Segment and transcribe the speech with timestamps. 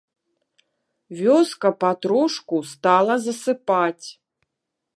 [1.19, 4.07] Вёска патрошку стала засыпаць...